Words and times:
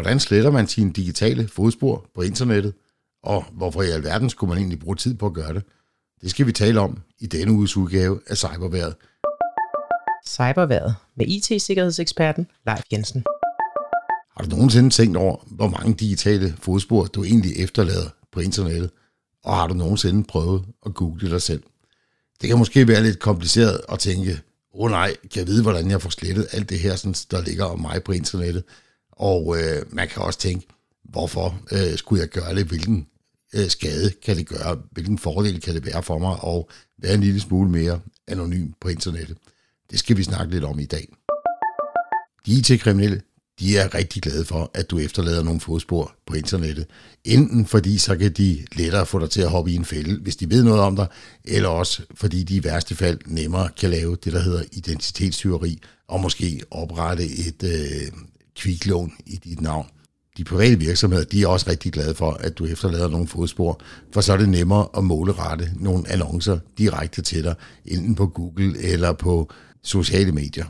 Hvordan 0.00 0.20
sletter 0.20 0.50
man 0.50 0.66
sine 0.66 0.92
digitale 0.92 1.48
fodspor 1.48 2.06
på 2.14 2.22
internettet? 2.22 2.74
Og 3.22 3.44
hvorfor 3.52 3.82
i 3.82 3.90
alverden 3.90 4.30
skulle 4.30 4.48
man 4.48 4.58
egentlig 4.58 4.78
bruge 4.78 4.96
tid 4.96 5.14
på 5.14 5.26
at 5.26 5.32
gøre 5.32 5.54
det? 5.54 5.62
Det 6.20 6.30
skal 6.30 6.46
vi 6.46 6.52
tale 6.52 6.80
om 6.80 6.98
i 7.18 7.26
denne 7.26 7.52
uges 7.52 7.76
udgave 7.76 8.20
af 8.26 8.36
Cyberværet. 8.36 8.94
Cyberværet 10.26 10.94
med 11.16 11.26
IT-sikkerhedseksperten 11.26 12.46
Leif 12.66 12.82
Jensen. 12.92 13.24
Har 14.36 14.44
du 14.44 14.56
nogensinde 14.56 14.90
tænkt 14.90 15.16
over, 15.16 15.36
hvor 15.46 15.68
mange 15.68 15.94
digitale 15.94 16.54
fodspor 16.62 17.04
du 17.04 17.24
egentlig 17.24 17.52
efterlader 17.56 18.08
på 18.32 18.40
internettet? 18.40 18.90
Og 19.44 19.56
har 19.56 19.66
du 19.66 19.74
nogensinde 19.74 20.24
prøvet 20.24 20.64
at 20.86 20.94
google 20.94 21.30
dig 21.30 21.42
selv? 21.42 21.62
Det 22.40 22.48
kan 22.48 22.58
måske 22.58 22.88
være 22.88 23.02
lidt 23.02 23.18
kompliceret 23.18 23.80
at 23.88 23.98
tænke, 23.98 24.30
åh 24.74 24.84
oh 24.84 24.90
nej, 24.90 25.16
kan 25.30 25.40
jeg 25.40 25.46
vide, 25.46 25.62
hvordan 25.62 25.90
jeg 25.90 26.02
får 26.02 26.10
slettet 26.10 26.46
alt 26.52 26.70
det 26.70 26.78
her, 26.78 26.96
sådan, 26.96 27.14
der 27.30 27.42
ligger 27.42 27.64
om 27.64 27.80
mig 27.80 28.02
på 28.04 28.12
internettet? 28.12 28.64
Og 29.20 29.56
øh, 29.58 29.82
man 29.94 30.08
kan 30.08 30.22
også 30.22 30.38
tænke, 30.38 30.66
hvorfor 31.04 31.60
øh, 31.72 31.98
skulle 31.98 32.20
jeg 32.20 32.28
gøre 32.28 32.54
det? 32.54 32.66
Hvilken 32.66 33.06
øh, 33.54 33.68
skade 33.68 34.10
kan 34.24 34.36
det 34.36 34.48
gøre? 34.48 34.78
Hvilken 34.90 35.18
fordel 35.18 35.60
kan 35.60 35.74
det 35.74 35.86
være 35.86 36.02
for 36.02 36.18
mig 36.18 36.36
Og 36.40 36.70
være 36.98 37.14
en 37.14 37.20
lille 37.20 37.40
smule 37.40 37.70
mere 37.70 38.00
anonym 38.28 38.72
på 38.80 38.88
internettet? 38.88 39.36
Det 39.90 39.98
skal 39.98 40.16
vi 40.16 40.22
snakke 40.22 40.52
lidt 40.52 40.64
om 40.64 40.78
i 40.78 40.84
dag. 40.84 41.08
De 42.46 42.52
IT-kriminelle, 42.52 43.22
de 43.60 43.78
er 43.78 43.94
rigtig 43.94 44.22
glade 44.22 44.44
for, 44.44 44.70
at 44.74 44.90
du 44.90 44.98
efterlader 44.98 45.42
nogle 45.42 45.60
fodspor 45.60 46.14
på 46.26 46.34
internettet. 46.34 46.86
Enten 47.24 47.66
fordi 47.66 47.98
så 47.98 48.16
kan 48.16 48.32
de 48.32 48.66
lettere 48.72 49.06
få 49.06 49.18
dig 49.18 49.30
til 49.30 49.42
at 49.42 49.50
hoppe 49.50 49.70
i 49.70 49.74
en 49.74 49.84
fælde, 49.84 50.20
hvis 50.22 50.36
de 50.36 50.50
ved 50.50 50.62
noget 50.62 50.80
om 50.80 50.96
dig, 50.96 51.06
eller 51.44 51.68
også 51.68 52.02
fordi 52.14 52.42
de 52.42 52.56
i 52.56 52.64
værste 52.64 52.94
fald 52.94 53.18
nemmere 53.26 53.68
kan 53.76 53.90
lave 53.90 54.16
det, 54.24 54.32
der 54.32 54.40
hedder 54.40 54.62
identitetstyveri, 54.72 55.78
og 56.08 56.20
måske 56.20 56.60
oprette 56.70 57.24
et 57.24 57.62
øh, 57.62 58.12
kviklån 58.60 59.12
i 59.26 59.36
dit 59.36 59.60
navn. 59.60 59.86
De 60.36 60.44
private 60.44 60.78
virksomheder 60.78 61.24
de 61.24 61.42
er 61.42 61.46
også 61.46 61.70
rigtig 61.70 61.92
glade 61.92 62.14
for, 62.14 62.30
at 62.30 62.58
du 62.58 62.66
efterlader 62.66 63.08
nogle 63.08 63.28
fodspor, 63.28 63.80
for 64.12 64.20
så 64.20 64.32
er 64.32 64.36
det 64.36 64.48
nemmere 64.48 64.88
at 64.96 65.04
målerette 65.04 65.72
nogle 65.76 66.08
annoncer 66.08 66.58
direkte 66.78 67.22
til 67.22 67.44
dig, 67.44 67.54
enten 67.86 68.14
på 68.14 68.26
Google 68.26 68.82
eller 68.82 69.12
på 69.12 69.52
sociale 69.82 70.32
medier. 70.32 70.64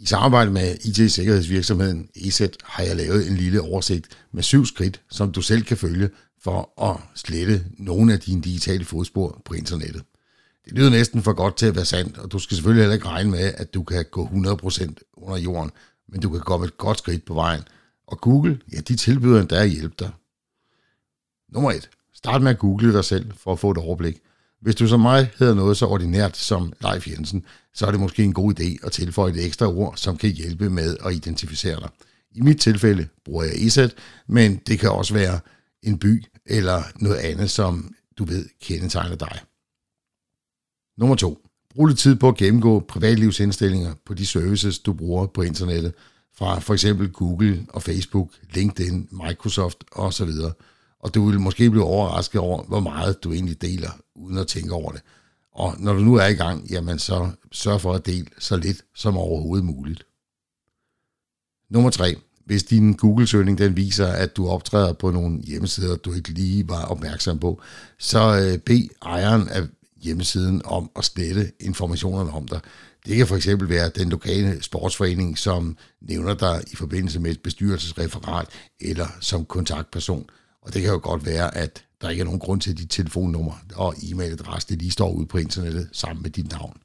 I 0.00 0.06
samarbejde 0.06 0.50
med 0.50 0.76
IT-sikkerhedsvirksomheden 0.84 2.08
ESET 2.14 2.56
har 2.64 2.82
jeg 2.82 2.96
lavet 2.96 3.30
en 3.30 3.36
lille 3.36 3.60
oversigt 3.60 4.06
med 4.32 4.42
syv 4.42 4.66
skridt, 4.66 5.00
som 5.10 5.32
du 5.32 5.42
selv 5.42 5.62
kan 5.62 5.76
følge 5.76 6.10
for 6.42 6.82
at 6.90 6.96
slette 7.14 7.64
nogle 7.78 8.12
af 8.12 8.20
dine 8.20 8.42
digitale 8.42 8.84
fodspor 8.84 9.42
på 9.44 9.54
internettet. 9.54 10.02
Det 10.64 10.72
lyder 10.72 10.90
næsten 10.90 11.22
for 11.22 11.32
godt 11.32 11.56
til 11.56 11.66
at 11.66 11.76
være 11.76 11.84
sandt, 11.84 12.18
og 12.18 12.32
du 12.32 12.38
skal 12.38 12.54
selvfølgelig 12.54 12.82
heller 12.82 12.94
ikke 12.94 13.08
regne 13.08 13.30
med, 13.30 13.52
at 13.56 13.74
du 13.74 13.82
kan 13.82 14.04
gå 14.10 14.26
100% 14.26 15.12
under 15.16 15.36
jorden, 15.36 15.70
men 16.12 16.20
du 16.20 16.30
kan 16.30 16.40
komme 16.40 16.66
et 16.66 16.78
godt 16.78 16.98
skridt 16.98 17.24
på 17.24 17.34
vejen. 17.34 17.62
Og 18.06 18.20
Google, 18.20 18.60
ja, 18.72 18.80
de 18.80 18.96
tilbyder 18.96 19.40
endda 19.40 19.62
at 19.62 19.70
hjælpe 19.70 19.94
dig. 19.98 20.10
Nummer 21.52 21.70
1. 21.70 21.90
Start 22.14 22.42
med 22.42 22.50
at 22.50 22.58
google 22.58 22.92
dig 22.92 23.04
selv 23.04 23.32
for 23.36 23.52
at 23.52 23.58
få 23.58 23.70
et 23.70 23.78
overblik. 23.78 24.20
Hvis 24.60 24.74
du 24.74 24.86
som 24.86 25.00
mig 25.00 25.30
hedder 25.38 25.54
noget 25.54 25.76
så 25.76 25.86
ordinært 25.86 26.36
som 26.36 26.72
Leif 26.80 27.08
Jensen, 27.08 27.44
så 27.74 27.86
er 27.86 27.90
det 27.90 28.00
måske 28.00 28.24
en 28.24 28.32
god 28.32 28.60
idé 28.60 28.86
at 28.86 28.92
tilføje 28.92 29.32
et 29.32 29.44
ekstra 29.44 29.66
ord, 29.66 29.96
som 29.96 30.16
kan 30.16 30.30
hjælpe 30.30 30.70
med 30.70 30.96
at 31.04 31.14
identificere 31.14 31.80
dig. 31.80 31.88
I 32.30 32.40
mit 32.40 32.60
tilfælde 32.60 33.08
bruger 33.24 33.44
jeg 33.44 33.66
ESAT, 33.66 33.94
men 34.26 34.56
det 34.56 34.78
kan 34.78 34.90
også 34.90 35.14
være 35.14 35.40
en 35.82 35.98
by 35.98 36.24
eller 36.46 36.82
noget 36.96 37.16
andet, 37.16 37.50
som 37.50 37.94
du 38.18 38.24
ved 38.24 38.48
kendetegner 38.60 39.16
dig. 39.16 39.40
Nummer 40.98 41.16
2. 41.16 41.46
Brug 41.74 41.86
lidt 41.86 41.98
tid 41.98 42.16
på 42.16 42.28
at 42.28 42.36
gennemgå 42.36 42.80
privatlivsindstillinger 42.80 43.94
på 44.06 44.14
de 44.14 44.26
services, 44.26 44.78
du 44.78 44.92
bruger 44.92 45.26
på 45.26 45.42
internettet, 45.42 45.94
fra 46.34 46.58
for 46.58 46.74
eksempel 46.74 47.12
Google 47.12 47.66
og 47.68 47.82
Facebook, 47.82 48.30
LinkedIn, 48.54 49.08
Microsoft 49.26 49.84
osv. 49.92 50.30
Og 51.00 51.14
du 51.14 51.26
vil 51.28 51.40
måske 51.40 51.70
blive 51.70 51.84
overrasket 51.84 52.40
over, 52.40 52.62
hvor 52.62 52.80
meget 52.80 53.24
du 53.24 53.32
egentlig 53.32 53.62
deler, 53.62 53.90
uden 54.14 54.38
at 54.38 54.46
tænke 54.46 54.72
over 54.72 54.92
det. 54.92 55.02
Og 55.54 55.74
når 55.78 55.92
du 55.92 56.00
nu 56.00 56.14
er 56.14 56.26
i 56.26 56.34
gang, 56.34 56.70
jamen 56.70 56.98
så 56.98 57.30
sørg 57.52 57.80
for 57.80 57.92
at 57.92 58.06
dele 58.06 58.26
så 58.38 58.56
lidt 58.56 58.82
som 58.94 59.16
overhovedet 59.16 59.64
muligt. 59.64 60.06
Nummer 61.70 61.90
3. 61.90 62.16
Hvis 62.46 62.62
din 62.62 62.92
Google-søgning 62.92 63.58
den 63.58 63.76
viser, 63.76 64.06
at 64.06 64.36
du 64.36 64.48
optræder 64.48 64.92
på 64.92 65.10
nogle 65.10 65.42
hjemmesider, 65.42 65.96
du 65.96 66.12
ikke 66.12 66.28
lige 66.28 66.68
var 66.68 66.84
opmærksom 66.84 67.38
på, 67.38 67.60
så 67.98 68.18
øh, 68.18 68.58
bed 68.58 68.88
ejeren 69.02 69.48
af 69.48 69.62
hjemmesiden 70.02 70.62
om 70.64 70.90
at 70.96 71.04
slette 71.04 71.52
informationerne 71.60 72.30
om 72.30 72.48
dig. 72.48 72.60
Det 73.06 73.16
kan 73.16 73.26
for 73.26 73.36
eksempel 73.36 73.68
være 73.68 73.88
den 73.88 74.08
lokale 74.08 74.62
sportsforening, 74.62 75.38
som 75.38 75.76
nævner 76.00 76.34
dig 76.34 76.64
i 76.72 76.76
forbindelse 76.76 77.20
med 77.20 77.30
et 77.30 77.40
bestyrelsesreferat 77.40 78.48
eller 78.80 79.06
som 79.20 79.44
kontaktperson. 79.44 80.26
Og 80.62 80.74
det 80.74 80.82
kan 80.82 80.90
jo 80.90 81.00
godt 81.02 81.26
være, 81.26 81.56
at 81.56 81.84
der 82.00 82.08
ikke 82.08 82.20
er 82.20 82.24
nogen 82.24 82.40
grund 82.40 82.60
til, 82.60 82.70
at 82.70 82.78
dit 82.78 82.90
telefonnummer 82.90 83.64
og 83.74 83.94
e-mailadresse 83.96 84.68
det 84.68 84.78
lige 84.78 84.90
står 84.90 85.12
ude 85.12 85.26
på 85.26 85.38
internettet 85.38 85.88
sammen 85.92 86.22
med 86.22 86.30
dit 86.30 86.50
navn. 86.50 86.76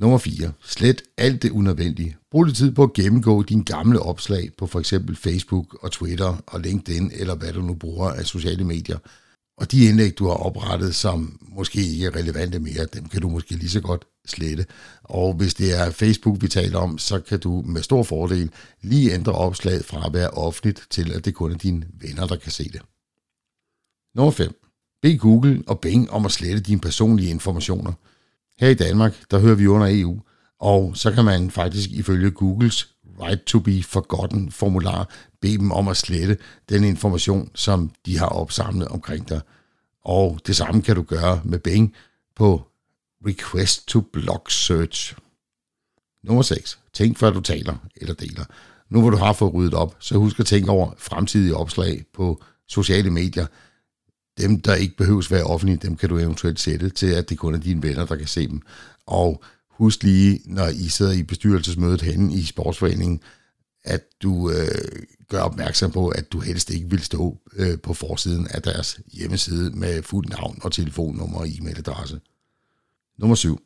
Nummer 0.00 0.18
4. 0.18 0.52
Slet 0.62 1.02
alt 1.18 1.42
det 1.42 1.50
unødvendige. 1.50 2.16
Brug 2.30 2.44
lidt 2.44 2.56
tid 2.56 2.72
på 2.72 2.82
at 2.82 2.92
gennemgå 2.92 3.42
dine 3.42 3.64
gamle 3.64 4.00
opslag 4.00 4.50
på 4.58 4.66
f.eks. 4.66 4.94
Facebook 5.14 5.74
og 5.84 5.92
Twitter 5.92 6.42
og 6.46 6.60
LinkedIn, 6.60 7.10
eller 7.14 7.34
hvad 7.34 7.52
du 7.52 7.62
nu 7.62 7.74
bruger 7.74 8.10
af 8.10 8.26
sociale 8.26 8.64
medier. 8.64 8.98
Og 9.60 9.72
de 9.72 9.84
indlæg, 9.84 10.18
du 10.18 10.26
har 10.26 10.34
oprettet, 10.34 10.94
som 10.94 11.38
måske 11.48 11.86
ikke 11.86 12.06
er 12.06 12.16
relevante 12.16 12.58
mere, 12.58 12.86
dem 12.94 13.08
kan 13.08 13.20
du 13.20 13.28
måske 13.28 13.54
lige 13.54 13.70
så 13.70 13.80
godt 13.80 14.04
slette. 14.26 14.66
Og 15.02 15.34
hvis 15.34 15.54
det 15.54 15.80
er 15.80 15.90
Facebook, 15.90 16.42
vi 16.42 16.48
taler 16.48 16.78
om, 16.78 16.98
så 16.98 17.20
kan 17.20 17.40
du 17.40 17.62
med 17.66 17.82
stor 17.82 18.02
fordel 18.02 18.50
lige 18.82 19.14
ændre 19.14 19.32
opslaget 19.32 19.84
fra 19.84 20.06
at 20.06 20.12
være 20.12 20.30
offentligt 20.30 20.86
til, 20.90 21.12
at 21.12 21.24
det 21.24 21.34
kun 21.34 21.52
er 21.52 21.56
dine 21.56 21.86
venner, 22.00 22.26
der 22.26 22.36
kan 22.36 22.52
se 22.52 22.64
det. 22.64 22.82
Nummer 24.14 24.30
5. 24.30 24.52
Bed 25.02 25.18
Google 25.18 25.62
og 25.66 25.80
Bing 25.80 26.10
om 26.10 26.24
at 26.24 26.32
slette 26.32 26.60
dine 26.60 26.80
personlige 26.80 27.30
informationer. 27.30 27.92
Her 28.60 28.68
i 28.68 28.74
Danmark, 28.74 29.14
der 29.30 29.38
hører 29.38 29.54
vi 29.54 29.66
under 29.66 29.86
EU, 29.90 30.20
og 30.60 30.96
så 30.96 31.12
kan 31.12 31.24
man 31.24 31.50
faktisk 31.50 31.90
ifølge 31.90 32.30
Googles 32.30 32.94
Right 33.22 33.44
to 33.44 33.60
be 33.60 33.82
Forgotten 33.82 34.50
formular 34.50 35.08
bed 35.40 35.58
dem 35.58 35.72
om 35.72 35.88
at 35.88 35.96
slette 35.96 36.38
den 36.68 36.84
information, 36.84 37.50
som 37.54 37.90
de 38.06 38.18
har 38.18 38.26
opsamlet 38.26 38.88
omkring 38.88 39.28
dig. 39.28 39.40
Og 40.04 40.40
det 40.46 40.56
samme 40.56 40.82
kan 40.82 40.96
du 40.96 41.02
gøre 41.02 41.40
med 41.44 41.58
Bing 41.58 41.94
på 42.36 42.62
Request 43.26 43.88
to 43.88 44.00
Block 44.00 44.50
Search. 44.50 45.14
Nummer 46.24 46.42
6. 46.42 46.78
Tænk 46.92 47.18
før 47.18 47.30
du 47.30 47.40
taler 47.40 47.74
eller 47.96 48.14
deler. 48.14 48.44
Nu 48.90 49.00
hvor 49.00 49.10
du 49.10 49.16
har 49.16 49.32
fået 49.32 49.54
ryddet 49.54 49.74
op, 49.74 49.96
så 49.98 50.18
husk 50.18 50.40
at 50.40 50.46
tænke 50.46 50.70
over 50.70 50.92
fremtidige 50.98 51.56
opslag 51.56 52.04
på 52.14 52.42
sociale 52.68 53.10
medier. 53.10 53.46
Dem, 54.38 54.60
der 54.60 54.74
ikke 54.74 54.96
behøves 54.96 55.30
være 55.30 55.44
offentlige, 55.44 55.78
dem 55.82 55.96
kan 55.96 56.08
du 56.08 56.18
eventuelt 56.18 56.60
sætte 56.60 56.90
til, 56.90 57.06
at 57.06 57.28
det 57.28 57.38
kun 57.38 57.54
er 57.54 57.58
dine 57.58 57.82
venner, 57.82 58.06
der 58.06 58.16
kan 58.16 58.26
se 58.26 58.48
dem. 58.48 58.62
Og 59.06 59.42
husk 59.80 60.02
lige, 60.02 60.40
når 60.44 60.66
I 60.66 60.88
sidder 60.88 61.12
i 61.12 61.22
bestyrelsesmødet 61.22 62.02
henne 62.02 62.34
i 62.34 62.42
sportsforeningen, 62.42 63.20
at 63.84 64.02
du 64.22 64.50
øh, 64.50 65.02
gør 65.28 65.40
opmærksom 65.40 65.90
på, 65.90 66.08
at 66.08 66.32
du 66.32 66.40
helst 66.40 66.70
ikke 66.70 66.90
vil 66.90 67.02
stå 67.02 67.38
øh, 67.56 67.78
på 67.78 67.94
forsiden 67.94 68.46
af 68.50 68.62
deres 68.62 69.00
hjemmeside 69.12 69.70
med 69.70 70.02
fuld 70.02 70.28
navn 70.28 70.58
og 70.62 70.72
telefonnummer 70.72 71.38
og 71.38 71.46
e-mailadresse. 71.48 72.20
Nummer 73.18 73.34
7. 73.34 73.60